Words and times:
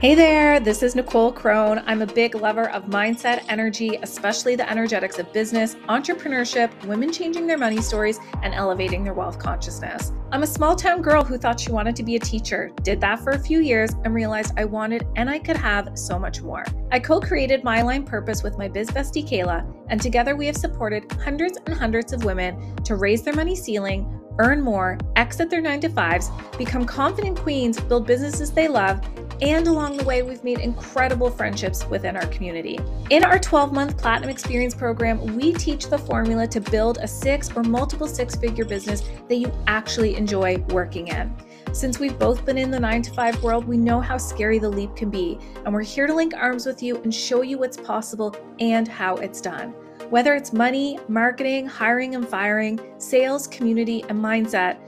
Hey 0.00 0.14
there, 0.14 0.60
this 0.60 0.82
is 0.82 0.94
Nicole 0.94 1.30
Crone. 1.30 1.82
I'm 1.84 2.00
a 2.00 2.06
big 2.06 2.34
lover 2.34 2.70
of 2.70 2.86
mindset, 2.86 3.44
energy, 3.50 3.98
especially 4.00 4.56
the 4.56 4.66
energetics 4.70 5.18
of 5.18 5.30
business, 5.30 5.74
entrepreneurship, 5.90 6.72
women 6.86 7.12
changing 7.12 7.46
their 7.46 7.58
money 7.58 7.82
stories, 7.82 8.18
and 8.42 8.54
elevating 8.54 9.04
their 9.04 9.12
wealth 9.12 9.38
consciousness. 9.38 10.12
I'm 10.32 10.42
a 10.42 10.46
small 10.46 10.74
town 10.74 11.02
girl 11.02 11.22
who 11.22 11.36
thought 11.36 11.60
she 11.60 11.70
wanted 11.70 11.96
to 11.96 12.02
be 12.02 12.16
a 12.16 12.18
teacher, 12.18 12.70
did 12.82 12.98
that 13.02 13.20
for 13.20 13.32
a 13.32 13.38
few 13.38 13.60
years, 13.60 13.90
and 14.06 14.14
realized 14.14 14.54
I 14.56 14.64
wanted 14.64 15.06
and 15.16 15.28
I 15.28 15.38
could 15.38 15.58
have 15.58 15.90
so 15.98 16.18
much 16.18 16.40
more. 16.40 16.64
I 16.90 16.98
co 16.98 17.20
created 17.20 17.62
My 17.62 17.82
Line 17.82 18.04
Purpose 18.04 18.42
with 18.42 18.56
my 18.56 18.68
biz 18.68 18.88
bestie 18.90 19.28
Kayla, 19.28 19.70
and 19.90 20.00
together 20.00 20.34
we 20.34 20.46
have 20.46 20.56
supported 20.56 21.12
hundreds 21.12 21.58
and 21.66 21.74
hundreds 21.74 22.14
of 22.14 22.24
women 22.24 22.74
to 22.84 22.96
raise 22.96 23.20
their 23.20 23.34
money 23.34 23.54
ceiling 23.54 24.18
earn 24.38 24.62
more, 24.62 24.96
exit 25.16 25.50
their 25.50 25.60
nine 25.60 25.80
to 25.80 25.88
fives, 25.90 26.30
become 26.56 26.86
confident 26.86 27.38
queens, 27.38 27.78
build 27.78 28.06
businesses 28.06 28.50
they 28.50 28.68
love, 28.68 29.00
and 29.42 29.66
along 29.66 29.96
the 29.96 30.04
way, 30.04 30.22
we've 30.22 30.44
made 30.44 30.58
incredible 30.58 31.30
friendships 31.30 31.86
within 31.86 32.16
our 32.16 32.26
community. 32.26 32.78
In 33.08 33.24
our 33.24 33.38
12 33.38 33.72
month 33.72 33.96
Platinum 33.96 34.28
Experience 34.28 34.74
program, 34.74 35.36
we 35.36 35.52
teach 35.54 35.88
the 35.88 35.98
formula 35.98 36.46
to 36.48 36.60
build 36.60 36.98
a 36.98 37.08
six 37.08 37.50
or 37.56 37.62
multiple 37.62 38.06
six 38.06 38.36
figure 38.36 38.64
business 38.64 39.02
that 39.28 39.36
you 39.36 39.50
actually 39.66 40.16
enjoy 40.16 40.58
working 40.68 41.08
in. 41.08 41.34
Since 41.72 41.98
we've 41.98 42.18
both 42.18 42.44
been 42.44 42.58
in 42.58 42.70
the 42.70 42.80
nine 42.80 43.00
to 43.02 43.12
five 43.12 43.42
world, 43.42 43.64
we 43.64 43.76
know 43.76 44.00
how 44.00 44.18
scary 44.18 44.58
the 44.58 44.68
leap 44.68 44.94
can 44.96 45.08
be, 45.08 45.38
and 45.64 45.72
we're 45.72 45.82
here 45.82 46.06
to 46.06 46.14
link 46.14 46.34
arms 46.34 46.66
with 46.66 46.82
you 46.82 46.96
and 47.02 47.14
show 47.14 47.42
you 47.42 47.58
what's 47.58 47.76
possible 47.76 48.36
and 48.58 48.88
how 48.88 49.14
it's 49.16 49.40
done. 49.40 49.72
Whether 50.10 50.34
it's 50.34 50.52
money, 50.52 50.98
marketing, 51.06 51.66
hiring 51.66 52.16
and 52.16 52.28
firing, 52.28 52.80
sales, 52.98 53.46
community, 53.46 54.04
and 54.08 54.18
mindset, 54.18 54.78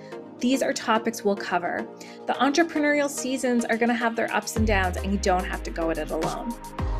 these 0.42 0.60
are 0.60 0.73
topics 0.73 1.24
we'll 1.24 1.37
cover. 1.37 1.87
The 2.27 2.32
entrepreneurial 2.32 3.09
seasons 3.09 3.64
are 3.64 3.77
going 3.77 3.91
to 3.91 3.95
have 3.95 4.16
their 4.16 4.28
ups 4.34 4.56
and 4.56 4.66
downs, 4.66 4.96
and 4.96 5.12
you 5.12 5.19
don't 5.19 5.45
have 5.45 5.62
to 5.62 5.70
go 5.70 5.88
at 5.91 5.98
it 5.98 6.10
alone. 6.10 6.52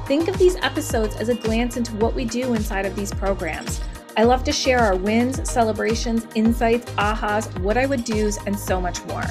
Think 0.06 0.28
of 0.28 0.38
these 0.38 0.55
episodes 0.56 1.16
as 1.16 1.28
a 1.28 1.34
glance 1.34 1.77
into 1.77 1.92
what 1.97 2.14
we 2.14 2.25
do 2.25 2.55
inside 2.55 2.86
of 2.86 2.94
these 2.94 3.12
programs. 3.12 3.80
I 4.17 4.22
love 4.22 4.44
to 4.44 4.52
share 4.52 4.78
our 4.78 4.94
wins, 4.94 5.50
celebrations, 5.50 6.25
insights, 6.36 6.89
ahas, 6.92 7.58
what 7.62 7.77
I 7.77 7.84
would 7.84 8.05
do's, 8.05 8.39
and 8.47 8.56
so 8.56 8.80
much 8.80 9.05
more. 9.06 9.25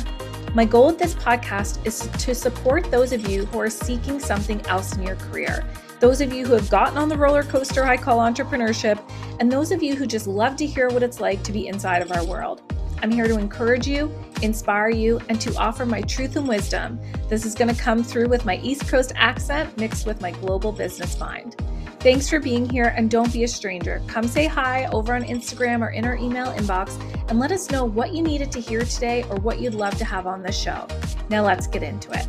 My 0.53 0.65
goal 0.65 0.87
with 0.87 0.99
this 0.99 1.15
podcast 1.15 1.85
is 1.85 2.09
to 2.25 2.35
support 2.35 2.91
those 2.91 3.13
of 3.13 3.29
you 3.29 3.45
who 3.45 3.59
are 3.59 3.69
seeking 3.69 4.19
something 4.19 4.59
else 4.65 4.93
in 4.97 5.03
your 5.03 5.15
career, 5.15 5.65
those 6.01 6.19
of 6.19 6.33
you 6.33 6.45
who 6.45 6.53
have 6.53 6.69
gotten 6.69 6.97
on 6.97 7.07
the 7.07 7.17
roller 7.17 7.43
coaster 7.43 7.85
I 7.85 7.95
call 7.95 8.19
entrepreneurship, 8.19 8.99
and 9.39 9.49
those 9.49 9.71
of 9.71 9.81
you 9.81 9.95
who 9.95 10.05
just 10.05 10.27
love 10.27 10.57
to 10.57 10.65
hear 10.65 10.89
what 10.89 11.01
it's 11.01 11.21
like 11.21 11.43
to 11.43 11.53
be 11.53 11.67
inside 11.67 12.01
of 12.01 12.11
our 12.11 12.25
world. 12.25 12.61
I'm 13.01 13.11
here 13.11 13.27
to 13.27 13.37
encourage 13.37 13.87
you, 13.87 14.13
inspire 14.41 14.89
you, 14.89 15.19
and 15.29 15.41
to 15.41 15.55
offer 15.57 15.85
my 15.85 16.01
truth 16.01 16.35
and 16.35 16.47
wisdom. 16.47 16.99
This 17.29 17.45
is 17.45 17.55
going 17.55 17.73
to 17.73 17.81
come 17.81 18.03
through 18.03 18.27
with 18.27 18.45
my 18.45 18.57
East 18.57 18.87
Coast 18.87 19.11
accent 19.15 19.75
mixed 19.77 20.05
with 20.05 20.21
my 20.21 20.31
global 20.31 20.71
business 20.71 21.19
mind. 21.19 21.55
Thanks 21.99 22.29
for 22.29 22.39
being 22.39 22.67
here 22.67 22.93
and 22.97 23.11
don't 23.11 23.31
be 23.31 23.43
a 23.43 23.47
stranger. 23.47 24.01
Come 24.07 24.27
say 24.27 24.47
hi 24.47 24.85
over 24.87 25.13
on 25.13 25.23
Instagram 25.23 25.81
or 25.81 25.89
in 25.89 26.05
our 26.05 26.15
email 26.15 26.47
inbox 26.47 26.99
and 27.29 27.39
let 27.39 27.51
us 27.51 27.69
know 27.69 27.85
what 27.85 28.13
you 28.13 28.23
needed 28.23 28.51
to 28.53 28.59
hear 28.59 28.81
today 28.81 29.23
or 29.29 29.35
what 29.37 29.59
you'd 29.59 29.75
love 29.75 29.95
to 29.99 30.05
have 30.05 30.25
on 30.25 30.41
the 30.41 30.51
show. 30.51 30.87
Now 31.29 31.45
let's 31.45 31.67
get 31.67 31.83
into 31.83 32.11
it. 32.11 32.27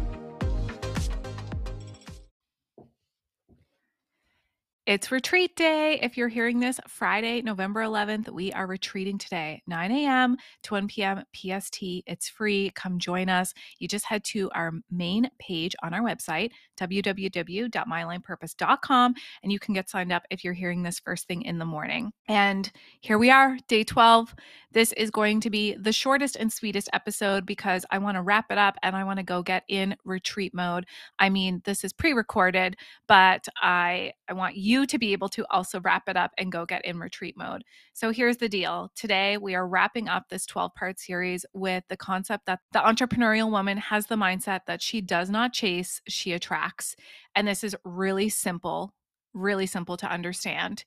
It's 4.92 5.10
retreat 5.10 5.56
day. 5.56 5.98
If 6.02 6.18
you're 6.18 6.28
hearing 6.28 6.60
this 6.60 6.78
Friday, 6.86 7.40
November 7.40 7.80
11th, 7.80 8.28
we 8.28 8.52
are 8.52 8.66
retreating 8.66 9.16
today, 9.16 9.62
9 9.66 9.90
a.m. 9.90 10.36
to 10.64 10.74
1 10.74 10.86
p.m. 10.86 11.24
PST. 11.34 11.78
It's 11.80 12.28
free. 12.28 12.68
Come 12.74 12.98
join 12.98 13.30
us. 13.30 13.54
You 13.78 13.88
just 13.88 14.04
head 14.04 14.22
to 14.24 14.50
our 14.54 14.72
main 14.90 15.30
page 15.38 15.74
on 15.82 15.94
our 15.94 16.02
website, 16.02 16.50
www.mylinepurpose.com, 16.78 19.14
and 19.42 19.50
you 19.50 19.58
can 19.58 19.72
get 19.72 19.88
signed 19.88 20.12
up 20.12 20.26
if 20.28 20.44
you're 20.44 20.52
hearing 20.52 20.82
this 20.82 21.00
first 21.00 21.26
thing 21.26 21.40
in 21.40 21.56
the 21.56 21.64
morning. 21.64 22.12
And 22.28 22.70
here 23.00 23.16
we 23.16 23.30
are, 23.30 23.56
day 23.68 23.84
12. 23.84 24.34
This 24.72 24.92
is 24.94 25.10
going 25.10 25.40
to 25.40 25.50
be 25.50 25.74
the 25.74 25.92
shortest 25.92 26.36
and 26.36 26.52
sweetest 26.52 26.88
episode 26.92 27.44
because 27.44 27.84
I 27.90 27.98
want 27.98 28.16
to 28.16 28.22
wrap 28.22 28.46
it 28.50 28.58
up 28.58 28.76
and 28.82 28.96
I 28.96 29.04
want 29.04 29.18
to 29.18 29.22
go 29.22 29.42
get 29.42 29.64
in 29.68 29.96
retreat 30.04 30.54
mode. 30.54 30.86
I 31.18 31.28
mean, 31.28 31.60
this 31.64 31.84
is 31.84 31.92
pre-recorded, 31.92 32.76
but 33.06 33.46
I 33.60 34.12
I 34.28 34.34
want 34.34 34.56
you 34.56 34.86
to 34.86 34.98
be 34.98 35.12
able 35.12 35.28
to 35.28 35.44
also 35.50 35.78
wrap 35.80 36.08
it 36.08 36.16
up 36.16 36.32
and 36.38 36.50
go 36.50 36.64
get 36.64 36.84
in 36.86 36.98
retreat 36.98 37.36
mode. 37.36 37.64
So 37.92 38.10
here's 38.10 38.38
the 38.38 38.48
deal. 38.48 38.90
Today 38.94 39.36
we 39.36 39.54
are 39.54 39.68
wrapping 39.68 40.08
up 40.08 40.30
this 40.30 40.46
12-part 40.46 40.98
series 40.98 41.44
with 41.52 41.84
the 41.88 41.98
concept 41.98 42.46
that 42.46 42.60
the 42.72 42.78
entrepreneurial 42.78 43.50
woman 43.50 43.76
has 43.76 44.06
the 44.06 44.14
mindset 44.14 44.60
that 44.66 44.80
she 44.80 45.02
does 45.02 45.28
not 45.28 45.52
chase, 45.52 46.00
she 46.08 46.32
attracts. 46.32 46.96
And 47.34 47.46
this 47.46 47.62
is 47.62 47.76
really 47.84 48.30
simple, 48.30 48.94
really 49.34 49.66
simple 49.66 49.98
to 49.98 50.10
understand. 50.10 50.84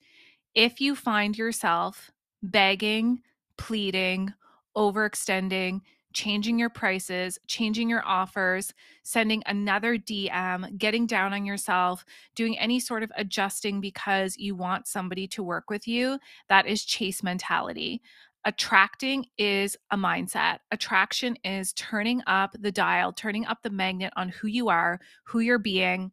If 0.56 0.80
you 0.80 0.96
find 0.96 1.38
yourself 1.38 2.10
begging, 2.42 3.20
pleading, 3.56 4.32
overextending, 4.76 5.80
changing 6.12 6.58
your 6.58 6.70
prices, 6.70 7.38
changing 7.46 7.90
your 7.90 8.02
offers, 8.06 8.72
sending 9.02 9.42
another 9.46 9.98
DM, 9.98 10.78
getting 10.78 11.06
down 11.06 11.34
on 11.34 11.44
yourself, 11.44 12.04
doing 12.34 12.58
any 12.58 12.80
sort 12.80 13.02
of 13.02 13.12
adjusting 13.16 13.80
because 13.82 14.36
you 14.38 14.54
want 14.54 14.86
somebody 14.86 15.28
to 15.28 15.42
work 15.42 15.68
with 15.68 15.86
you, 15.86 16.18
that 16.48 16.66
is 16.66 16.84
chase 16.84 17.22
mentality. 17.22 18.00
Attracting 18.46 19.26
is 19.36 19.76
a 19.90 19.96
mindset. 19.96 20.58
Attraction 20.70 21.36
is 21.44 21.74
turning 21.74 22.22
up 22.26 22.54
the 22.58 22.72
dial, 22.72 23.12
turning 23.12 23.44
up 23.44 23.58
the 23.62 23.70
magnet 23.70 24.12
on 24.16 24.30
who 24.30 24.46
you 24.46 24.70
are, 24.70 25.00
who 25.24 25.40
you're 25.40 25.58
being, 25.58 26.12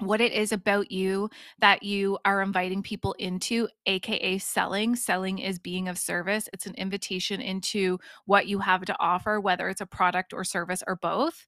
what 0.00 0.20
it 0.20 0.32
is 0.32 0.52
about 0.52 0.90
you 0.90 1.30
that 1.58 1.82
you 1.82 2.18
are 2.24 2.42
inviting 2.42 2.82
people 2.82 3.14
into, 3.18 3.68
AKA 3.86 4.38
selling. 4.38 4.96
Selling 4.96 5.38
is 5.38 5.58
being 5.58 5.88
of 5.88 5.98
service, 5.98 6.48
it's 6.52 6.66
an 6.66 6.74
invitation 6.74 7.40
into 7.40 7.98
what 8.26 8.46
you 8.46 8.58
have 8.60 8.84
to 8.84 8.96
offer, 8.98 9.40
whether 9.40 9.68
it's 9.68 9.80
a 9.80 9.86
product 9.86 10.32
or 10.32 10.44
service 10.44 10.82
or 10.86 10.96
both. 10.96 11.46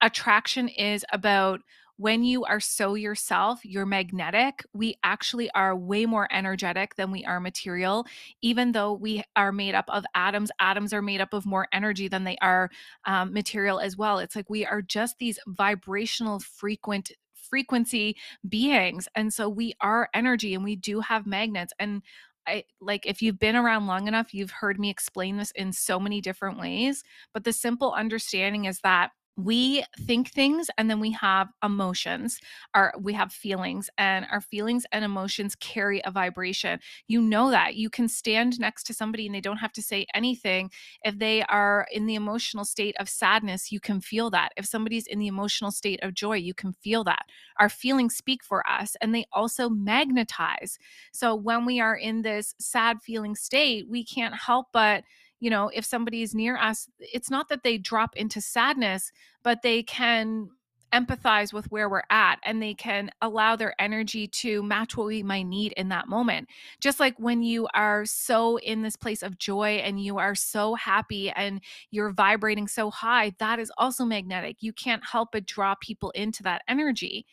Attraction 0.00 0.68
is 0.68 1.04
about 1.12 1.60
when 1.98 2.22
you 2.22 2.44
are 2.44 2.60
so 2.60 2.94
yourself, 2.94 3.64
you're 3.64 3.84
magnetic. 3.84 4.64
We 4.72 4.98
actually 5.02 5.50
are 5.50 5.76
way 5.76 6.06
more 6.06 6.28
energetic 6.30 6.94
than 6.94 7.10
we 7.10 7.24
are 7.24 7.40
material. 7.40 8.06
Even 8.40 8.70
though 8.70 8.92
we 8.92 9.24
are 9.34 9.50
made 9.50 9.74
up 9.74 9.86
of 9.88 10.04
atoms, 10.14 10.52
atoms 10.60 10.92
are 10.92 11.02
made 11.02 11.20
up 11.20 11.34
of 11.34 11.44
more 11.44 11.66
energy 11.72 12.06
than 12.06 12.22
they 12.22 12.36
are 12.40 12.70
um, 13.04 13.32
material 13.32 13.80
as 13.80 13.96
well. 13.96 14.20
It's 14.20 14.36
like 14.36 14.48
we 14.48 14.64
are 14.64 14.80
just 14.80 15.18
these 15.18 15.40
vibrational, 15.48 16.38
frequent 16.38 17.10
frequency 17.48 18.16
beings. 18.48 19.08
And 19.14 19.32
so 19.32 19.48
we 19.48 19.74
are 19.80 20.08
energy 20.14 20.54
and 20.54 20.64
we 20.64 20.76
do 20.76 21.00
have 21.00 21.26
magnets. 21.26 21.72
And 21.78 22.02
I 22.46 22.64
like 22.80 23.04
if 23.06 23.20
you've 23.20 23.38
been 23.38 23.56
around 23.56 23.86
long 23.86 24.08
enough, 24.08 24.32
you've 24.32 24.50
heard 24.50 24.80
me 24.80 24.90
explain 24.90 25.36
this 25.36 25.50
in 25.52 25.72
so 25.72 26.00
many 26.00 26.20
different 26.20 26.58
ways. 26.58 27.04
But 27.34 27.44
the 27.44 27.52
simple 27.52 27.92
understanding 27.92 28.64
is 28.64 28.80
that 28.80 29.10
we 29.38 29.84
think 30.00 30.30
things 30.32 30.68
and 30.76 30.90
then 30.90 30.98
we 30.98 31.12
have 31.12 31.48
emotions. 31.62 32.40
Our 32.74 32.92
we 33.00 33.12
have 33.12 33.32
feelings 33.32 33.88
and 33.96 34.26
our 34.32 34.40
feelings 34.40 34.84
and 34.90 35.04
emotions 35.04 35.54
carry 35.54 36.02
a 36.04 36.10
vibration. 36.10 36.80
You 37.06 37.20
know 37.20 37.50
that. 37.50 37.76
You 37.76 37.88
can 37.88 38.08
stand 38.08 38.58
next 38.58 38.82
to 38.88 38.94
somebody 38.94 39.26
and 39.26 39.34
they 39.34 39.40
don't 39.40 39.58
have 39.58 39.72
to 39.74 39.82
say 39.82 40.06
anything. 40.12 40.72
If 41.04 41.20
they 41.20 41.42
are 41.44 41.86
in 41.92 42.06
the 42.06 42.16
emotional 42.16 42.64
state 42.64 42.96
of 42.98 43.08
sadness 43.08 43.70
you 43.70 43.78
can 43.78 44.00
feel 44.00 44.28
that. 44.30 44.50
If 44.56 44.66
somebody's 44.66 45.06
in 45.06 45.20
the 45.20 45.28
emotional 45.28 45.70
state 45.70 46.00
of 46.02 46.14
joy 46.14 46.34
you 46.38 46.52
can 46.52 46.72
feel 46.72 47.04
that. 47.04 47.26
Our 47.60 47.68
feelings 47.68 48.16
speak 48.16 48.42
for 48.42 48.68
us 48.68 48.96
and 49.00 49.14
they 49.14 49.26
also 49.32 49.68
magnetize. 49.68 50.78
So 51.12 51.36
when 51.36 51.64
we 51.64 51.78
are 51.80 51.94
in 51.96 52.22
this 52.22 52.56
sad 52.58 53.00
feeling 53.02 53.36
state 53.36 53.86
we 53.88 54.04
can't 54.04 54.34
help 54.34 54.66
but 54.72 55.04
you 55.40 55.50
know, 55.50 55.70
if 55.72 55.84
somebody 55.84 56.22
is 56.22 56.34
near 56.34 56.56
us, 56.56 56.88
it's 56.98 57.30
not 57.30 57.48
that 57.48 57.62
they 57.62 57.78
drop 57.78 58.16
into 58.16 58.40
sadness, 58.40 59.12
but 59.42 59.62
they 59.62 59.82
can 59.82 60.50
empathize 60.92 61.52
with 61.52 61.70
where 61.70 61.88
we're 61.88 62.02
at 62.10 62.38
and 62.44 62.62
they 62.62 62.74
can 62.74 63.10
allow 63.20 63.54
their 63.54 63.74
energy 63.78 64.26
to 64.26 64.62
match 64.62 64.96
what 64.96 65.06
we 65.06 65.22
might 65.22 65.42
need 65.42 65.72
in 65.72 65.88
that 65.90 66.08
moment. 66.08 66.48
Just 66.80 66.98
like 66.98 67.14
when 67.18 67.42
you 67.42 67.68
are 67.74 68.04
so 68.06 68.58
in 68.58 68.82
this 68.82 68.96
place 68.96 69.22
of 69.22 69.38
joy 69.38 69.82
and 69.84 70.02
you 70.02 70.18
are 70.18 70.34
so 70.34 70.74
happy 70.74 71.30
and 71.30 71.60
you're 71.90 72.10
vibrating 72.10 72.66
so 72.66 72.90
high, 72.90 73.32
that 73.38 73.58
is 73.58 73.70
also 73.76 74.04
magnetic. 74.04 74.56
You 74.60 74.72
can't 74.72 75.04
help 75.04 75.30
but 75.32 75.46
draw 75.46 75.74
people 75.80 76.10
into 76.12 76.42
that 76.44 76.62
energy. 76.68 77.26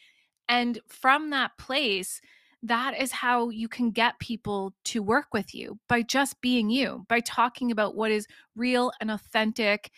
And 0.48 0.80
from 0.88 1.30
that 1.32 1.58
place, 1.58 2.22
that 2.68 3.00
is 3.00 3.12
how 3.12 3.50
you 3.50 3.68
can 3.68 3.92
get 3.92 4.20
people 4.20 4.74
to 4.86 5.04
work 5.04 5.28
with 5.34 5.54
you 5.54 5.80
by 5.88 6.02
just 6.02 6.42
being 6.42 6.70
you, 6.70 7.06
by 7.08 7.20
talking 7.20 7.72
about 7.72 7.96
what 7.96 8.12
is 8.12 8.28
real 8.56 8.92
and 9.00 9.12
authentic 9.12 9.92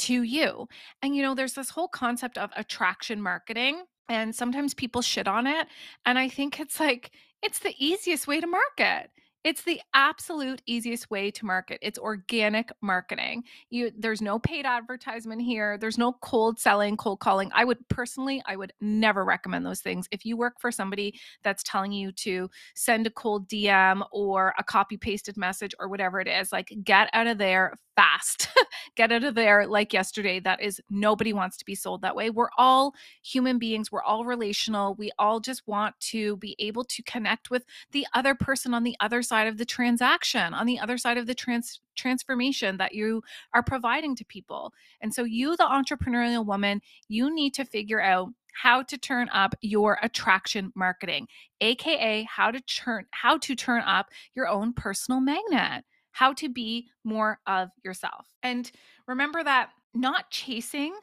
to 0.00 0.22
you. 0.22 0.68
And, 1.02 1.14
you 1.14 1.22
know, 1.22 1.34
there's 1.34 1.54
this 1.54 1.70
whole 1.70 1.88
concept 1.88 2.38
of 2.38 2.50
attraction 2.56 3.20
marketing, 3.20 3.84
and 4.08 4.34
sometimes 4.34 4.74
people 4.74 5.02
shit 5.02 5.28
on 5.28 5.46
it. 5.46 5.66
And 6.06 6.18
I 6.18 6.28
think 6.28 6.60
it's 6.60 6.80
like, 6.80 7.12
it's 7.42 7.60
the 7.60 7.74
easiest 7.78 8.26
way 8.26 8.40
to 8.40 8.46
market. 8.46 9.10
It's 9.44 9.62
the 9.64 9.80
absolute 9.92 10.62
easiest 10.66 11.10
way 11.10 11.30
to 11.32 11.44
market. 11.44 11.78
It's 11.82 11.98
organic 11.98 12.70
marketing. 12.80 13.42
You 13.70 13.90
there's 13.96 14.22
no 14.22 14.38
paid 14.38 14.66
advertisement 14.66 15.42
here. 15.42 15.76
There's 15.78 15.98
no 15.98 16.12
cold 16.20 16.60
selling, 16.60 16.96
cold 16.96 17.18
calling. 17.18 17.50
I 17.52 17.64
would 17.64 17.88
personally, 17.88 18.40
I 18.46 18.54
would 18.56 18.72
never 18.80 19.24
recommend 19.24 19.66
those 19.66 19.80
things. 19.80 20.06
If 20.12 20.24
you 20.24 20.36
work 20.36 20.60
for 20.60 20.70
somebody 20.70 21.18
that's 21.42 21.64
telling 21.64 21.90
you 21.90 22.12
to 22.12 22.50
send 22.74 23.06
a 23.08 23.10
cold 23.10 23.48
DM 23.48 24.06
or 24.12 24.54
a 24.58 24.64
copy 24.64 24.96
pasted 24.96 25.36
message 25.36 25.74
or 25.80 25.88
whatever 25.88 26.20
it 26.20 26.28
is, 26.28 26.52
like 26.52 26.72
get 26.84 27.08
out 27.12 27.26
of 27.26 27.38
there 27.38 27.78
fast. 27.96 28.48
get 28.96 29.12
out 29.12 29.24
of 29.24 29.34
there 29.34 29.66
like 29.66 29.92
yesterday. 29.92 30.40
That 30.40 30.62
is 30.62 30.80
nobody 30.88 31.32
wants 31.32 31.56
to 31.58 31.64
be 31.64 31.74
sold 31.74 32.02
that 32.02 32.16
way. 32.16 32.30
We're 32.30 32.48
all 32.56 32.94
human 33.22 33.58
beings. 33.58 33.90
We're 33.90 34.02
all 34.02 34.24
relational. 34.24 34.94
We 34.94 35.10
all 35.18 35.40
just 35.40 35.66
want 35.66 35.98
to 36.00 36.36
be 36.38 36.56
able 36.58 36.84
to 36.84 37.02
connect 37.02 37.50
with 37.50 37.64
the 37.92 38.06
other 38.14 38.34
person 38.34 38.72
on 38.72 38.82
the 38.82 38.96
other 39.00 39.22
side 39.22 39.31
side 39.32 39.48
of 39.48 39.56
the 39.56 39.64
transaction, 39.64 40.52
on 40.52 40.66
the 40.66 40.78
other 40.78 40.98
side 40.98 41.16
of 41.16 41.26
the 41.26 41.34
trans- 41.34 41.80
transformation 41.96 42.76
that 42.76 42.92
you 42.94 43.22
are 43.54 43.62
providing 43.62 44.14
to 44.16 44.24
people. 44.26 44.74
And 45.00 45.14
so, 45.14 45.24
you, 45.24 45.56
the 45.56 45.64
entrepreneurial 45.78 46.44
woman, 46.44 46.82
you 47.08 47.34
need 47.34 47.54
to 47.54 47.64
figure 47.64 48.02
out 48.12 48.28
how 48.52 48.82
to 48.82 48.98
turn 48.98 49.30
up 49.30 49.54
your 49.62 49.98
attraction 50.02 50.70
marketing, 50.74 51.28
aka 51.62 52.24
how 52.24 52.50
to 52.50 52.60
turn 52.60 53.06
how 53.10 53.38
to 53.38 53.54
turn 53.54 53.82
up 53.96 54.06
your 54.34 54.48
own 54.48 54.74
personal 54.74 55.20
magnet, 55.20 55.84
how 56.10 56.34
to 56.34 56.50
be 56.50 56.88
more 57.02 57.38
of 57.46 57.70
yourself. 57.82 58.26
And 58.42 58.70
remember 59.06 59.42
that 59.42 59.70
not 59.94 60.30
chasing 60.30 60.94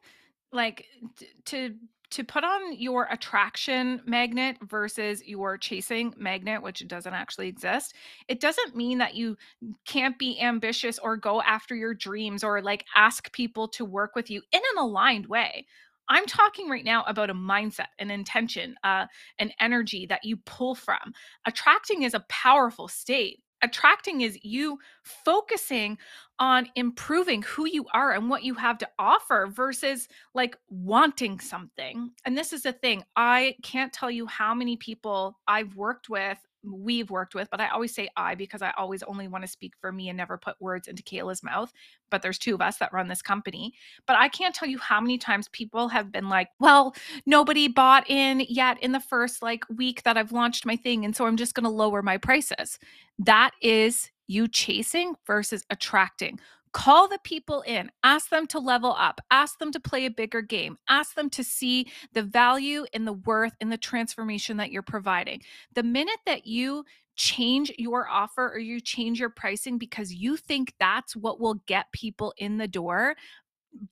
like 0.52 0.86
t- 1.18 1.28
to 1.46 1.76
to 2.12 2.24
put 2.24 2.44
on 2.44 2.74
your 2.74 3.08
attraction 3.12 4.02
magnet 4.06 4.58
versus 4.64 5.26
your 5.26 5.58
chasing 5.58 6.14
magnet, 6.18 6.62
which 6.62 6.88
doesn't 6.88 7.14
actually 7.14 7.48
exist, 7.48 7.94
it 8.28 8.40
doesn't 8.40 8.76
mean 8.76 8.98
that 8.98 9.16
you 9.16 9.38
can't 9.86 10.18
be 10.18 10.40
ambitious 10.42 11.00
or 11.00 11.18
go 11.18 11.42
after 11.42 11.76
your 11.76 11.94
dreams 11.94 12.44
or 12.44 12.62
like 12.62 12.86
ask 12.96 13.32
people 13.32 13.68
to 13.68 13.86
work 13.86 14.16
with 14.16 14.30
you 14.30 14.42
in 14.52 14.62
an 14.76 14.84
aligned 14.84 15.28
way. 15.28 15.66
I'm 16.10 16.26
talking 16.26 16.70
right 16.70 16.84
now 16.84 17.04
about 17.04 17.30
a 17.30 17.36
mindset, 17.36 17.90
an 18.00 18.10
intention, 18.10 18.76
uh, 18.84 19.06
an 19.38 19.52
energy 19.60 20.08
that 20.08 20.26
you 20.26 20.38
pull 20.38 20.74
from. 20.74 21.14
Attracting 21.46 22.02
is 22.02 22.16
a 22.16 22.26
powerful 22.30 22.88
state 22.88 23.44
attracting 23.62 24.22
is 24.22 24.38
you 24.44 24.80
focusing 25.04 25.98
on 26.40 26.68
improving 26.76 27.42
who 27.42 27.68
you 27.68 27.86
are 27.94 28.14
and 28.14 28.30
what 28.30 28.44
you 28.44 28.54
have 28.54 28.78
to 28.78 28.90
offer 28.98 29.48
versus 29.52 30.08
like 30.34 30.56
wanting 30.70 31.40
something. 31.40 32.12
And 32.26 32.38
this 32.38 32.54
is 32.54 32.64
the 32.64 32.74
thing 32.74 33.04
I 33.16 33.56
can't 33.62 33.92
tell 33.92 34.10
you 34.10 34.26
how 34.26 34.54
many 34.54 34.78
people 34.78 35.38
I've 35.48 35.76
worked 35.76 36.10
with 36.10 36.38
we've 36.64 37.10
worked 37.10 37.36
with, 37.36 37.50
but 37.50 37.62
I 37.62 37.70
always 37.70 37.94
say 37.94 38.10
I 38.16 38.36
because 38.36 38.62
I 38.62 38.74
always 38.78 39.04
only 39.04 39.28
want 39.28 39.44
to 39.44 39.48
speak 39.48 39.74
for 39.80 39.92
me 39.92 40.10
and 40.10 40.18
never 40.18 40.38
put 40.38 40.60
words 40.60 40.88
into 40.88 41.04
Kayla's 41.04 41.44
mouth. 41.44 41.72
But 42.10 42.22
there's 42.22 42.38
two 42.38 42.56
of 42.56 42.62
us 42.62 42.78
that 42.78 42.94
run 42.94 43.08
this 43.08 43.22
company. 43.22 43.74
But 44.06 44.18
I 44.18 44.30
can't 44.30 44.54
tell 44.54 44.68
you 44.68 44.78
how 44.78 45.00
many 45.00 45.18
times 45.18 45.48
people 45.50 45.88
have 45.90 46.12
been 46.12 46.30
like, 46.30 46.50
well, 46.60 46.96
nobody 47.26 47.68
bought 47.68 48.10
in 48.10 48.42
yet 48.50 48.82
in 48.82 48.92
the 48.92 49.00
first 49.00 49.42
like 49.42 49.64
week 49.70 50.04
that 50.04 50.18
I've 50.18 50.32
launched 50.32 50.66
my 50.66 50.76
thing. 50.76 51.06
And 51.06 51.16
so 51.16 51.26
I'm 51.26 51.38
just 51.38 51.54
going 51.54 51.64
to 51.66 51.70
lower 51.70 52.02
my 52.02 52.18
prices. 52.18 52.80
That 53.18 53.52
is 53.62 54.10
you 54.28 54.48
chasing 54.48 55.16
versus 55.26 55.66
attracting. 55.70 56.40
Call 56.72 57.08
the 57.08 57.20
people 57.24 57.62
in, 57.62 57.90
ask 58.04 58.30
them 58.30 58.46
to 58.48 58.60
level 58.60 58.96
up, 58.98 59.22
ask 59.32 59.58
them 59.58 59.72
to 59.72 59.80
play 59.80 60.06
a 60.06 60.12
bigger 60.12 60.42
game, 60.42 60.78
ask 60.88 61.16
them 61.16 61.30
to 61.32 61.44
see 61.44 61.88
the 62.14 62.22
value 62.22 62.86
in 62.94 63.06
the 63.06 63.14
worth 63.14 63.54
in 63.60 63.70
the 63.70 63.78
transformation 63.78 64.58
that 64.58 64.72
you're 64.72 64.84
providing. 64.84 65.42
The 65.74 65.84
minute 65.84 66.20
that 66.28 66.46
you 66.46 66.86
change 67.16 67.72
your 67.78 68.08
offer 68.08 68.50
or 68.50 68.60
you 68.60 68.80
change 68.80 69.20
your 69.20 69.30
pricing 69.30 69.78
because 69.78 70.14
you 70.14 70.38
think 70.38 70.74
that's 70.80 71.16
what 71.16 71.40
will 71.40 71.56
get 71.66 71.92
people 71.92 72.34
in 72.38 72.58
the 72.58 72.68
door 72.68 73.16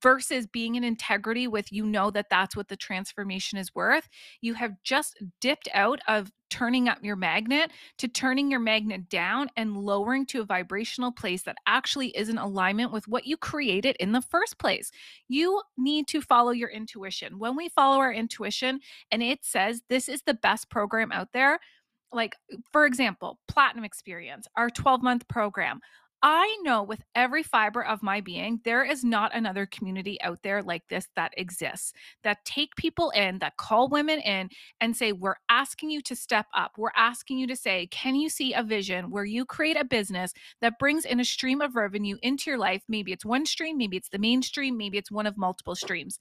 versus 0.02 0.48
being 0.48 0.76
in 0.76 0.84
integrity 0.84 1.48
with 1.48 1.72
you 1.72 1.86
know 1.86 2.10
that 2.12 2.30
that's 2.30 2.56
what 2.56 2.68
the 2.68 2.76
transformation 2.76 3.58
is 3.58 3.74
worth 3.76 4.10
you 4.42 4.54
have 4.54 4.74
just 4.84 5.18
dipped 5.40 5.70
out 5.74 6.00
of 6.08 6.32
turning 6.50 6.88
up 6.88 7.00
your 7.02 7.16
magnet 7.16 7.72
to 7.98 8.08
turning 8.08 8.50
your 8.50 8.60
magnet 8.60 9.10
down 9.10 9.50
and 9.56 9.78
lowering 9.78 10.26
to 10.26 10.42
a 10.42 10.46
vibrational 10.46 11.12
place 11.12 11.44
that 11.44 11.58
actually 11.66 12.10
is 12.10 12.30
in 12.30 12.38
alignment 12.38 12.92
with 12.92 13.08
what 13.08 13.26
you 13.26 13.38
created 13.38 13.96
in 14.00 14.12
the 14.12 14.22
first 14.22 14.58
place. 14.58 14.92
You 15.28 15.62
need 15.78 16.08
to 16.10 16.22
follow 16.22 16.52
your 16.52 16.70
intuition. 16.70 17.40
When 17.40 17.56
we 17.56 17.70
follow 17.70 17.98
our 17.98 18.14
intuition 18.14 18.80
and 19.12 19.22
it 19.22 19.44
says 19.44 19.82
this 19.90 20.08
is 20.08 20.22
the 20.24 20.34
best 20.34 20.70
program 20.70 21.12
out 21.12 21.34
there 21.34 21.60
like 22.14 22.36
for 22.72 22.86
example 22.86 23.38
platinum 23.50 23.84
experience 23.84 24.48
our 24.56 24.70
12 24.70 25.04
month 25.04 25.28
program 25.28 25.82
I 26.30 26.58
know 26.62 26.84
with 26.84 27.02
every 27.16 27.42
fiber 27.42 27.82
of 27.86 28.04
my 28.04 28.20
being, 28.20 28.60
there 28.66 28.84
is 28.84 29.02
not 29.02 29.34
another 29.34 29.66
community 29.66 30.22
out 30.22 30.40
there 30.44 30.62
like 30.62 30.86
this 30.90 31.08
that 31.16 31.34
exists 31.38 31.94
that 32.26 32.44
take 32.44 32.76
people 32.76 33.12
in, 33.12 33.40
that 33.40 33.56
call 33.56 33.88
women 33.88 34.20
in 34.20 34.50
and 34.82 34.94
say, 34.94 35.14
We're 35.14 35.38
asking 35.48 35.90
you 35.90 36.02
to 36.02 36.18
step 36.18 36.48
up. 36.54 36.74
We're 36.78 36.92
asking 36.98 37.40
you 37.40 37.48
to 37.48 37.56
say, 37.56 37.88
Can 37.92 38.16
you 38.16 38.28
see 38.28 38.54
a 38.54 38.62
vision 38.62 39.10
where 39.10 39.24
you 39.24 39.46
create 39.46 39.78
a 39.78 39.86
business 39.86 40.34
that 40.60 40.78
brings 40.80 41.06
in 41.06 41.22
a 41.22 41.24
stream 41.24 41.62
of 41.62 41.78
revenue 41.78 42.18
into 42.22 42.50
your 42.50 42.60
life? 42.60 42.84
Maybe 42.90 43.14
it's 43.14 43.24
one 43.24 43.46
stream, 43.46 43.78
maybe 43.78 43.96
it's 43.96 44.10
the 44.10 44.20
mainstream, 44.20 44.76
maybe 44.76 44.98
it's 44.98 45.10
one 45.10 45.28
of 45.28 45.38
multiple 45.38 45.76
streams 45.76 46.20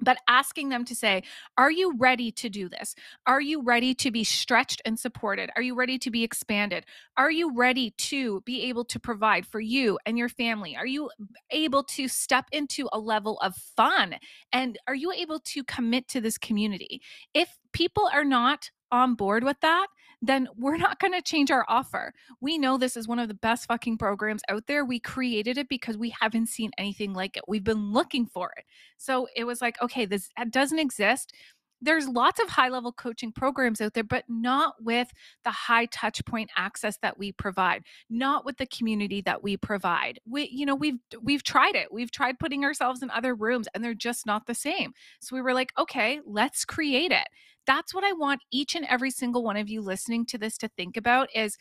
but 0.00 0.18
asking 0.28 0.68
them 0.70 0.84
to 0.86 0.94
say, 0.94 1.22
Are 1.56 1.70
you 1.70 1.94
ready 1.96 2.30
to 2.32 2.48
do 2.48 2.68
this? 2.68 2.94
Are 3.26 3.40
you 3.40 3.62
ready 3.62 3.94
to 3.94 4.10
be 4.10 4.24
stretched 4.24 4.82
and 4.84 4.98
supported? 4.98 5.50
Are 5.56 5.62
you 5.62 5.74
ready 5.74 5.98
to 5.98 6.10
be 6.10 6.24
expanded? 6.24 6.84
Are 7.16 7.30
you 7.30 7.54
ready 7.54 7.90
to 7.92 8.40
be 8.42 8.64
able 8.64 8.84
to 8.86 9.00
provide 9.00 9.46
for 9.46 9.60
you 9.60 9.98
and 10.06 10.18
your 10.18 10.28
family? 10.28 10.76
Are 10.76 10.86
you 10.86 11.10
able 11.50 11.82
to 11.84 12.08
step 12.08 12.46
into 12.52 12.88
a 12.92 12.98
level 12.98 13.38
of 13.38 13.56
fun? 13.56 14.16
And 14.52 14.78
are 14.86 14.94
you 14.94 15.12
able 15.12 15.40
to 15.40 15.64
commit 15.64 16.08
to 16.08 16.20
this 16.20 16.38
community? 16.38 17.02
If 17.34 17.58
people 17.72 18.08
are 18.12 18.24
not 18.24 18.70
on 18.92 19.14
board 19.14 19.44
with 19.44 19.60
that, 19.60 19.86
then 20.22 20.48
we're 20.56 20.76
not 20.76 20.98
going 20.98 21.12
to 21.14 21.22
change 21.22 21.50
our 21.50 21.64
offer. 21.68 22.12
We 22.40 22.58
know 22.58 22.76
this 22.76 22.96
is 22.96 23.08
one 23.08 23.18
of 23.18 23.28
the 23.28 23.34
best 23.34 23.66
fucking 23.66 23.98
programs 23.98 24.42
out 24.48 24.66
there. 24.66 24.84
We 24.84 25.00
created 25.00 25.56
it 25.56 25.68
because 25.68 25.96
we 25.96 26.14
haven't 26.20 26.48
seen 26.48 26.70
anything 26.76 27.14
like 27.14 27.36
it. 27.36 27.44
We've 27.48 27.64
been 27.64 27.92
looking 27.92 28.26
for 28.26 28.52
it. 28.56 28.64
So 28.98 29.28
it 29.34 29.44
was 29.44 29.62
like, 29.62 29.80
okay, 29.80 30.04
this 30.04 30.28
doesn't 30.50 30.78
exist 30.78 31.32
there's 31.80 32.08
lots 32.08 32.40
of 32.40 32.48
high 32.48 32.68
level 32.68 32.92
coaching 32.92 33.32
programs 33.32 33.80
out 33.80 33.94
there 33.94 34.04
but 34.04 34.24
not 34.28 34.74
with 34.80 35.08
the 35.44 35.50
high 35.50 35.86
touch 35.86 36.24
point 36.24 36.50
access 36.56 36.96
that 36.98 37.18
we 37.18 37.32
provide 37.32 37.84
not 38.08 38.44
with 38.44 38.56
the 38.58 38.66
community 38.66 39.20
that 39.22 39.42
we 39.42 39.56
provide. 39.56 40.20
We 40.26 40.48
you 40.52 40.66
know 40.66 40.74
we've 40.74 40.98
we've 41.22 41.42
tried 41.42 41.74
it. 41.74 41.92
We've 41.92 42.10
tried 42.10 42.38
putting 42.38 42.64
ourselves 42.64 43.02
in 43.02 43.10
other 43.10 43.34
rooms 43.34 43.68
and 43.74 43.82
they're 43.82 43.94
just 43.94 44.26
not 44.26 44.46
the 44.46 44.54
same. 44.54 44.92
So 45.20 45.36
we 45.36 45.42
were 45.42 45.54
like 45.54 45.72
okay 45.78 46.20
let's 46.24 46.64
create 46.64 47.12
it. 47.12 47.28
That's 47.66 47.94
what 47.94 48.04
i 48.04 48.12
want 48.12 48.42
each 48.50 48.74
and 48.74 48.86
every 48.86 49.10
single 49.10 49.44
one 49.44 49.56
of 49.56 49.68
you 49.68 49.80
listening 49.80 50.26
to 50.26 50.38
this 50.38 50.56
to 50.58 50.68
think 50.68 50.96
about 50.96 51.28
is 51.34 51.56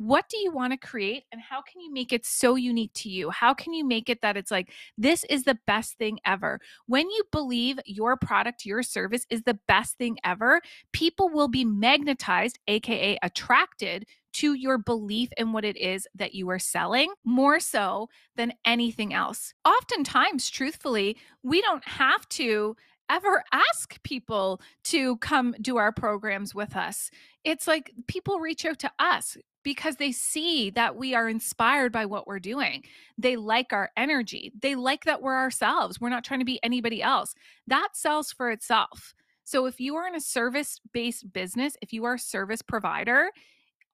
what 0.00 0.30
do 0.30 0.38
you 0.38 0.50
want 0.50 0.72
to 0.72 0.78
create 0.78 1.24
and 1.30 1.42
how 1.42 1.60
can 1.60 1.78
you 1.78 1.92
make 1.92 2.10
it 2.10 2.24
so 2.24 2.54
unique 2.54 2.92
to 2.94 3.10
you? 3.10 3.28
How 3.28 3.52
can 3.52 3.74
you 3.74 3.84
make 3.84 4.08
it 4.08 4.22
that 4.22 4.34
it's 4.34 4.50
like, 4.50 4.72
this 4.96 5.24
is 5.24 5.44
the 5.44 5.58
best 5.66 5.98
thing 5.98 6.18
ever? 6.24 6.58
When 6.86 7.10
you 7.10 7.22
believe 7.30 7.78
your 7.84 8.16
product, 8.16 8.64
your 8.64 8.82
service 8.82 9.26
is 9.28 9.42
the 9.42 9.58
best 9.68 9.98
thing 9.98 10.16
ever, 10.24 10.62
people 10.92 11.28
will 11.28 11.48
be 11.48 11.66
magnetized, 11.66 12.58
AKA 12.66 13.18
attracted 13.22 14.06
to 14.32 14.54
your 14.54 14.78
belief 14.78 15.28
in 15.36 15.52
what 15.52 15.66
it 15.66 15.76
is 15.76 16.08
that 16.14 16.34
you 16.34 16.48
are 16.48 16.58
selling 16.58 17.12
more 17.26 17.60
so 17.60 18.08
than 18.36 18.54
anything 18.64 19.12
else. 19.12 19.52
Oftentimes, 19.66 20.48
truthfully, 20.48 21.18
we 21.42 21.60
don't 21.60 21.86
have 21.86 22.26
to 22.30 22.74
ever 23.10 23.42
ask 23.52 24.02
people 24.02 24.62
to 24.84 25.18
come 25.18 25.54
do 25.60 25.76
our 25.76 25.92
programs 25.92 26.54
with 26.54 26.74
us. 26.74 27.10
It's 27.44 27.66
like 27.66 27.92
people 28.06 28.38
reach 28.38 28.64
out 28.64 28.78
to 28.78 28.90
us 28.98 29.36
because 29.62 29.96
they 29.96 30.12
see 30.12 30.70
that 30.70 30.96
we 30.96 31.14
are 31.14 31.28
inspired 31.28 31.92
by 31.92 32.06
what 32.06 32.26
we're 32.26 32.38
doing. 32.38 32.84
They 33.18 33.36
like 33.36 33.72
our 33.72 33.90
energy. 33.96 34.52
They 34.60 34.74
like 34.74 35.04
that 35.04 35.22
we're 35.22 35.36
ourselves. 35.36 36.00
We're 36.00 36.08
not 36.08 36.24
trying 36.24 36.40
to 36.40 36.46
be 36.46 36.62
anybody 36.62 37.02
else. 37.02 37.34
That 37.66 37.90
sells 37.92 38.32
for 38.32 38.50
itself. 38.50 39.14
So 39.44 39.66
if 39.66 39.80
you 39.80 39.96
are 39.96 40.06
in 40.06 40.14
a 40.14 40.20
service 40.20 40.80
based 40.92 41.32
business, 41.32 41.76
if 41.82 41.92
you 41.92 42.04
are 42.04 42.14
a 42.14 42.18
service 42.18 42.62
provider, 42.62 43.30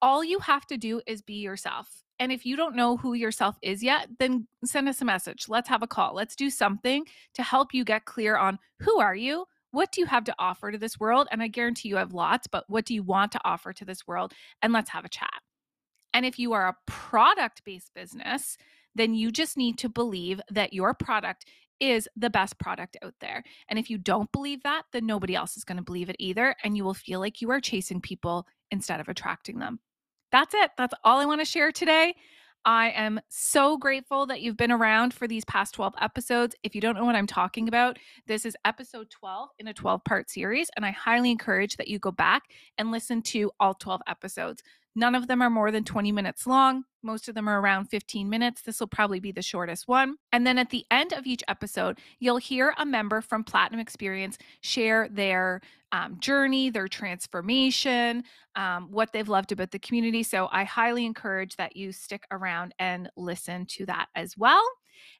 all 0.01 0.23
you 0.23 0.39
have 0.39 0.65
to 0.67 0.77
do 0.77 1.01
is 1.07 1.21
be 1.21 1.35
yourself. 1.35 2.03
And 2.19 2.31
if 2.31 2.45
you 2.45 2.55
don't 2.55 2.75
know 2.75 2.97
who 2.97 3.13
yourself 3.13 3.57
is 3.61 3.83
yet, 3.83 4.07
then 4.19 4.47
send 4.65 4.89
us 4.89 5.01
a 5.01 5.05
message. 5.05 5.45
Let's 5.47 5.69
have 5.69 5.83
a 5.83 5.87
call. 5.87 6.15
Let's 6.15 6.35
do 6.35 6.49
something 6.49 7.05
to 7.35 7.43
help 7.43 7.73
you 7.73 7.83
get 7.83 8.05
clear 8.05 8.37
on 8.37 8.59
who 8.79 8.99
are 8.99 9.15
you? 9.15 9.45
What 9.71 9.91
do 9.91 10.01
you 10.01 10.07
have 10.07 10.23
to 10.25 10.35
offer 10.39 10.71
to 10.71 10.77
this 10.77 10.99
world? 10.99 11.27
And 11.31 11.43
I 11.43 11.47
guarantee 11.47 11.89
you 11.89 11.97
have 11.97 12.13
lots, 12.13 12.47
but 12.47 12.63
what 12.67 12.85
do 12.85 12.93
you 12.93 13.03
want 13.03 13.31
to 13.33 13.41
offer 13.43 13.73
to 13.73 13.85
this 13.85 14.07
world? 14.07 14.33
And 14.61 14.73
let's 14.73 14.89
have 14.91 15.05
a 15.05 15.09
chat. 15.09 15.41
And 16.17 16.25
if 16.25 16.39
you 16.39 16.53
are 16.53 16.67
a 16.67 16.75
product 16.87 17.63
based 17.63 17.93
business, 17.93 18.57
then 18.95 19.13
you 19.13 19.31
just 19.31 19.55
need 19.55 19.77
to 19.77 19.87
believe 19.87 20.41
that 20.49 20.73
your 20.73 20.95
product 20.95 21.45
is 21.79 22.09
the 22.15 22.31
best 22.31 22.57
product 22.57 22.97
out 23.03 23.13
there. 23.21 23.43
And 23.69 23.77
if 23.77 23.87
you 23.87 23.99
don't 23.99 24.31
believe 24.31 24.63
that, 24.63 24.81
then 24.93 25.05
nobody 25.05 25.35
else 25.35 25.57
is 25.57 25.63
going 25.63 25.77
to 25.77 25.83
believe 25.83 26.09
it 26.09 26.15
either. 26.17 26.55
And 26.63 26.75
you 26.75 26.83
will 26.83 26.95
feel 26.95 27.19
like 27.19 27.39
you 27.39 27.51
are 27.51 27.61
chasing 27.61 28.01
people 28.01 28.47
instead 28.71 28.99
of 28.99 29.07
attracting 29.07 29.59
them. 29.59 29.79
that's 30.31 30.55
it. 30.55 30.71
That's 30.75 30.95
all 31.03 31.19
I 31.19 31.25
want 31.25 31.39
to 31.41 31.45
share 31.45 31.71
today. 31.71 32.15
I 32.65 32.89
am 32.95 33.19
so 33.29 33.77
grateful 33.77 34.25
that 34.25 34.41
you've 34.41 34.57
been 34.57 34.71
around 34.71 35.13
for 35.13 35.27
these 35.27 35.45
past 35.45 35.75
12 35.75 35.93
episodes. 36.01 36.55
If 36.63 36.73
you 36.73 36.81
don't 36.81 36.95
know 36.95 37.05
what 37.05 37.15
I'm 37.15 37.27
talking 37.27 37.67
about, 37.67 37.99
this 38.25 38.43
is 38.43 38.57
episode 38.65 39.11
12 39.11 39.49
in 39.59 39.67
a 39.67 39.73
12 39.73 40.03
part 40.03 40.31
series. 40.31 40.71
And 40.75 40.83
I 40.83 40.89
highly 40.89 41.29
encourage 41.29 41.77
that 41.77 41.87
you 41.87 41.99
go 41.99 42.11
back 42.11 42.45
and 42.79 42.91
listen 42.91 43.21
to 43.21 43.51
all 43.59 43.75
12 43.75 44.01
episodes. 44.07 44.63
None 44.97 45.13
of 45.13 45.27
them 45.27 45.43
are 45.43 45.49
more 45.51 45.69
than 45.69 45.83
20 45.83 46.11
minutes 46.11 46.47
long. 46.47 46.83
Most 47.03 47.29
of 47.29 47.35
them 47.35 47.47
are 47.47 47.61
around 47.61 47.85
15 47.85 48.27
minutes. 48.27 48.63
This 48.63 48.79
will 48.79 48.87
probably 48.87 49.19
be 49.19 49.31
the 49.31 49.43
shortest 49.43 49.87
one. 49.87 50.15
And 50.33 50.45
then 50.45 50.57
at 50.57 50.71
the 50.71 50.87
end 50.89 51.13
of 51.13 51.27
each 51.27 51.43
episode, 51.47 51.99
you'll 52.17 52.37
hear 52.37 52.73
a 52.79 52.85
member 52.85 53.21
from 53.21 53.43
Platinum 53.43 53.79
Experience 53.79 54.39
share 54.61 55.07
their 55.07 55.61
um, 55.91 56.19
journey, 56.19 56.71
their 56.71 56.87
transformation, 56.87 58.23
um, 58.55 58.87
what 58.89 59.13
they've 59.13 59.29
loved 59.29 59.51
about 59.51 59.69
the 59.69 59.77
community. 59.77 60.23
So 60.23 60.49
I 60.51 60.63
highly 60.63 61.05
encourage 61.05 61.57
that 61.57 61.75
you 61.75 61.91
stick 61.91 62.23
around 62.31 62.73
and 62.79 63.07
listen 63.15 63.67
to 63.67 63.85
that 63.85 64.07
as 64.15 64.35
well. 64.35 64.63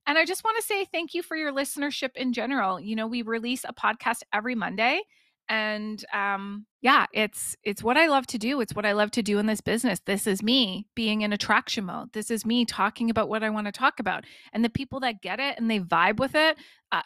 And 0.07 0.17
I 0.17 0.25
just 0.25 0.43
want 0.43 0.57
to 0.57 0.63
say 0.63 0.85
thank 0.85 1.13
you 1.13 1.21
for 1.21 1.37
your 1.37 1.53
listenership 1.53 2.15
in 2.15 2.33
general. 2.33 2.79
You 2.79 2.95
know, 2.95 3.05
we 3.05 3.21
release 3.21 3.63
a 3.63 3.73
podcast 3.73 4.23
every 4.33 4.55
Monday 4.55 5.03
and 5.49 6.03
um 6.13 6.65
yeah 6.81 7.05
it's 7.13 7.55
it's 7.63 7.81
what 7.81 7.97
i 7.97 8.07
love 8.07 8.27
to 8.27 8.37
do 8.37 8.59
it's 8.59 8.75
what 8.75 8.85
i 8.85 8.91
love 8.91 9.11
to 9.11 9.21
do 9.23 9.39
in 9.39 9.45
this 9.45 9.61
business 9.61 9.99
this 10.05 10.27
is 10.27 10.43
me 10.43 10.85
being 10.95 11.21
in 11.21 11.31
attraction 11.31 11.85
mode 11.85 12.11
this 12.13 12.29
is 12.29 12.45
me 12.45 12.65
talking 12.65 13.09
about 13.09 13.29
what 13.29 13.43
i 13.43 13.49
want 13.49 13.65
to 13.65 13.71
talk 13.71 13.99
about 13.99 14.25
and 14.53 14.63
the 14.63 14.69
people 14.69 14.99
that 14.99 15.21
get 15.21 15.39
it 15.39 15.57
and 15.57 15.69
they 15.69 15.79
vibe 15.79 16.19
with 16.19 16.35
it 16.35 16.57
uh, 16.91 17.01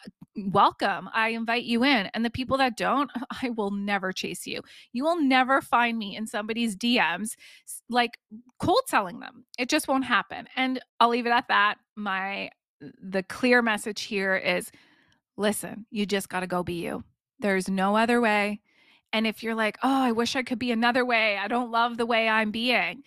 welcome 0.50 1.08
i 1.14 1.28
invite 1.28 1.64
you 1.64 1.84
in 1.84 2.06
and 2.14 2.24
the 2.24 2.30
people 2.30 2.56
that 2.56 2.76
don't 2.76 3.10
i 3.42 3.50
will 3.50 3.70
never 3.70 4.12
chase 4.12 4.46
you 4.46 4.60
you 4.92 5.04
will 5.04 5.20
never 5.20 5.60
find 5.60 5.98
me 5.98 6.16
in 6.16 6.26
somebody's 6.26 6.76
dms 6.76 7.36
like 7.88 8.18
cold 8.58 8.82
selling 8.86 9.20
them 9.20 9.44
it 9.58 9.68
just 9.68 9.88
won't 9.88 10.04
happen 10.04 10.46
and 10.56 10.80
i'll 11.00 11.08
leave 11.08 11.26
it 11.26 11.30
at 11.30 11.48
that 11.48 11.76
my 11.96 12.50
the 13.00 13.22
clear 13.22 13.62
message 13.62 14.02
here 14.02 14.34
is 14.34 14.70
listen 15.36 15.86
you 15.90 16.04
just 16.04 16.28
got 16.28 16.40
to 16.40 16.46
go 16.46 16.62
be 16.62 16.74
you 16.74 17.04
there's 17.42 17.68
no 17.68 17.96
other 17.96 18.20
way. 18.20 18.60
And 19.12 19.26
if 19.26 19.42
you're 19.42 19.54
like, 19.54 19.78
oh, 19.82 20.02
I 20.02 20.12
wish 20.12 20.34
I 20.36 20.42
could 20.42 20.58
be 20.58 20.72
another 20.72 21.04
way, 21.04 21.36
I 21.36 21.48
don't 21.48 21.70
love 21.70 21.96
the 21.96 22.06
way 22.06 22.28
I'm 22.28 22.50
being. 22.50 23.02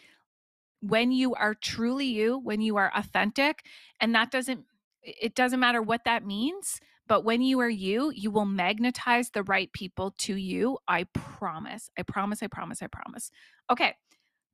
When 0.82 1.12
you 1.12 1.34
are 1.34 1.56
truly 1.56 2.06
you, 2.06 2.38
when 2.38 2.62
you 2.62 2.78
are 2.78 2.92
authentic, 2.96 3.64
and 4.00 4.14
that 4.14 4.30
doesn't, 4.30 4.66
it 5.02 5.34
doesn't 5.34 5.60
matter 5.60 5.82
what 5.82 6.04
that 6.06 6.26
means, 6.26 6.80
but 7.08 7.24
when 7.24 7.42
you 7.42 7.60
are 7.60 7.70
you, 7.70 8.12
you 8.12 8.30
will 8.32 8.46
magnetize 8.46 9.32
the 9.32 9.44
right 9.44 9.72
people 9.74 10.14
to 10.20 10.36
you. 10.36 10.78
I 10.88 11.06
promise. 11.14 11.90
I 11.98 12.04
promise. 12.04 12.44
I 12.44 12.48
promise. 12.48 12.82
I 12.82 12.88
promise. 12.88 13.32
Okay. 13.72 13.96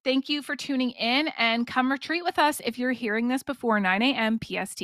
Thank 0.04 0.30
you 0.30 0.42
for 0.42 0.56
tuning 0.56 0.92
in 0.92 1.30
and 1.38 1.68
come 1.68 1.92
retreat 1.92 2.24
with 2.24 2.40
us 2.40 2.60
if 2.66 2.80
you're 2.80 2.92
hearing 2.92 3.28
this 3.28 3.44
before 3.44 3.80
9 3.80 4.02
a.m. 4.02 4.40
PST. 4.44 4.84